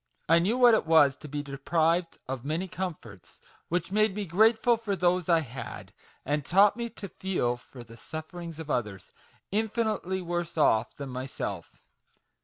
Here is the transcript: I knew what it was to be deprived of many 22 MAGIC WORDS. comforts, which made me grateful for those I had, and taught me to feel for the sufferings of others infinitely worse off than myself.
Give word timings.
I 0.27 0.39
knew 0.39 0.57
what 0.57 0.73
it 0.73 0.87
was 0.87 1.15
to 1.17 1.27
be 1.27 1.43
deprived 1.43 2.17
of 2.27 2.43
many 2.43 2.67
22 2.67 2.67
MAGIC 2.67 2.71
WORDS. 2.71 2.75
comforts, 2.75 3.39
which 3.69 3.91
made 3.91 4.15
me 4.15 4.25
grateful 4.25 4.75
for 4.75 4.95
those 4.95 5.29
I 5.29 5.41
had, 5.41 5.93
and 6.25 6.43
taught 6.43 6.75
me 6.75 6.89
to 6.89 7.07
feel 7.07 7.55
for 7.55 7.83
the 7.83 7.97
sufferings 7.97 8.57
of 8.57 8.71
others 8.71 9.13
infinitely 9.51 10.23
worse 10.23 10.57
off 10.57 10.95
than 10.95 11.09
myself. 11.09 11.79